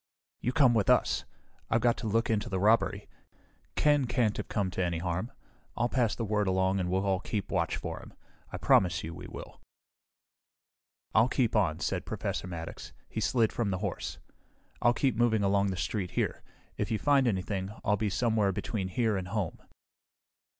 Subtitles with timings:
[0.39, 1.25] "You come with us.
[1.69, 3.07] I've got to look into the robbery.
[3.75, 5.31] Ken can't have come to any harm.
[5.77, 8.13] I'll pass the word along and we'll all keep watch for him.
[8.51, 9.61] I promise you we will."
[11.13, 12.93] "I'll keep on," said Professor Maddox.
[13.09, 14.17] He slid from the horse.
[14.81, 16.41] "I'll keep moving along the street here.
[16.77, 19.61] If you find anything, I'll be somewhere between here and home."